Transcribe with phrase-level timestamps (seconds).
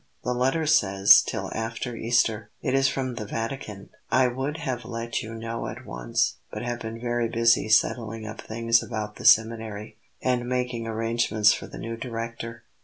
[0.23, 3.91] "The letter says, 'till after Easter.' It is from the Vatican.
[4.09, 8.41] I would have let you know at once, but have been very busy settling up
[8.41, 12.63] things about the seminary and making arrangements for the new Director."